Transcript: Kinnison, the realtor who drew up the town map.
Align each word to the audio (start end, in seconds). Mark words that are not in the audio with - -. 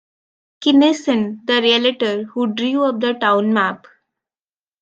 Kinnison, 0.61 1.41
the 1.45 1.61
realtor 1.61 2.23
who 2.23 2.47
drew 2.47 2.85
up 2.85 3.01
the 3.01 3.13
town 3.13 3.53
map. 3.53 3.85